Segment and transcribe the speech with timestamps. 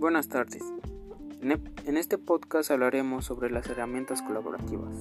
[0.00, 0.62] Buenas tardes.
[1.42, 4.94] En este podcast hablaremos sobre las herramientas colaborativas.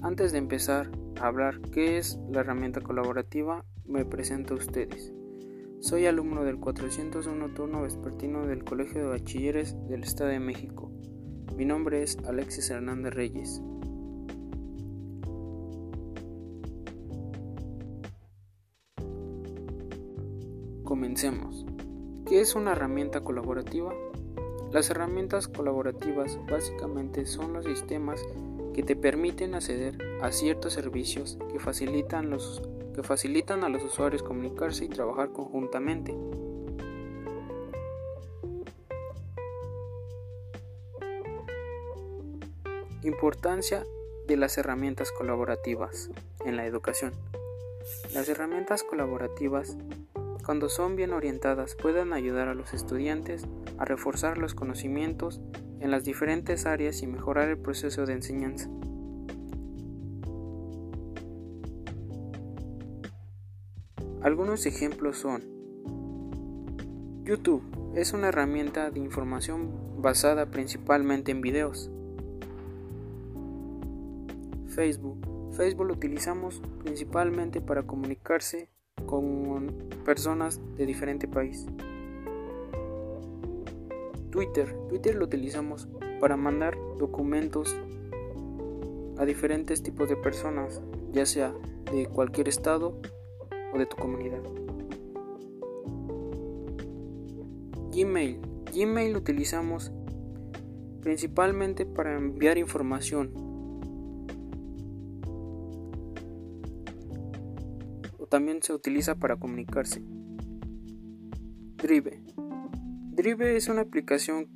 [0.00, 5.12] Antes de empezar a hablar qué es la herramienta colaborativa, me presento a ustedes.
[5.80, 10.92] Soy alumno del 401 turno vespertino del Colegio de Bachilleres del Estado de México.
[11.56, 13.60] Mi nombre es Alexis Hernández Reyes.
[20.84, 21.64] Comencemos.
[22.28, 23.94] ¿Qué es una herramienta colaborativa?
[24.70, 28.22] Las herramientas colaborativas básicamente son los sistemas
[28.74, 32.60] que te permiten acceder a ciertos servicios que facilitan, los,
[32.94, 36.14] que facilitan a los usuarios comunicarse y trabajar conjuntamente.
[43.02, 43.86] Importancia
[44.26, 46.10] de las herramientas colaborativas
[46.44, 47.14] en la educación.
[48.12, 49.78] Las herramientas colaborativas
[50.44, 53.46] cuando son bien orientadas, pueden ayudar a los estudiantes
[53.78, 55.40] a reforzar los conocimientos
[55.80, 58.68] en las diferentes áreas y mejorar el proceso de enseñanza.
[64.22, 65.42] Algunos ejemplos son
[67.24, 67.62] YouTube
[67.94, 71.90] es una herramienta de información basada principalmente en videos.
[74.68, 75.52] Facebook.
[75.52, 78.68] Facebook lo utilizamos principalmente para comunicarse
[79.06, 79.72] con
[80.04, 81.66] personas de diferente país.
[84.30, 84.76] Twitter.
[84.88, 85.88] Twitter lo utilizamos
[86.20, 87.76] para mandar documentos
[89.16, 91.54] a diferentes tipos de personas, ya sea
[91.92, 93.00] de cualquier estado
[93.72, 94.42] o de tu comunidad.
[97.92, 98.40] Gmail.
[98.74, 99.92] Gmail lo utilizamos
[101.00, 103.30] principalmente para enviar información
[108.34, 110.02] también se utiliza para comunicarse.
[111.76, 112.20] Drive.
[113.12, 114.48] Drive es una aplicación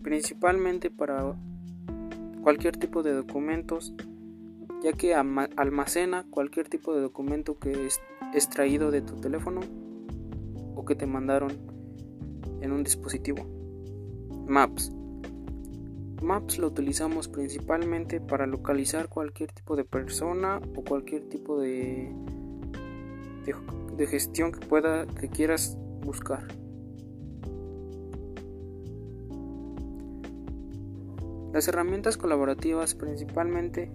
[0.00, 1.36] principalmente para
[2.40, 3.92] cualquier tipo de documentos,
[4.82, 8.00] ya que almacena cualquier tipo de documento que es
[8.32, 9.60] extraído de tu teléfono
[10.74, 11.52] o que te mandaron
[12.62, 13.44] en un dispositivo.
[14.48, 14.90] Maps.
[16.22, 22.10] Maps lo utilizamos principalmente para localizar cualquier tipo de persona o cualquier tipo de
[23.44, 26.46] de, gestión que pueda que quieras buscar.
[31.52, 33.92] Las herramientas colaborativas principalmente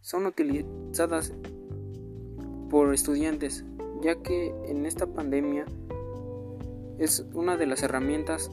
[0.00, 1.32] son utilizadas
[2.70, 3.64] por estudiantes,
[4.00, 5.66] ya que en esta pandemia
[6.98, 8.50] es una de las herramientas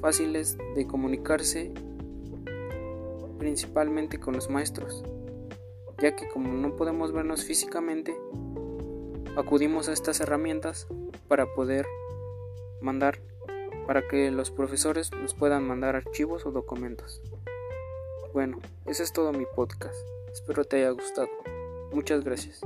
[0.00, 1.72] fáciles de comunicarse
[3.38, 5.02] principalmente con los maestros,
[6.00, 8.16] ya que como no podemos vernos físicamente,
[9.36, 10.86] acudimos a estas herramientas
[11.28, 11.86] para poder
[12.80, 13.18] mandar,
[13.86, 17.22] para que los profesores nos puedan mandar archivos o documentos.
[18.32, 19.96] Bueno, ese es todo mi podcast.
[20.32, 21.28] Espero te haya gustado.
[21.92, 22.60] Muchas gracias.